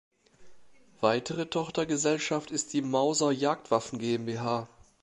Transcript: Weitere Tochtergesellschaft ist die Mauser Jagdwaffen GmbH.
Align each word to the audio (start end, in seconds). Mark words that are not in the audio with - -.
Weitere 0.99 1.45
Tochtergesellschaft 1.47 2.49
ist 2.49 2.73
die 2.73 2.81
Mauser 2.81 3.31
Jagdwaffen 3.31 3.99
GmbH. 3.99 4.67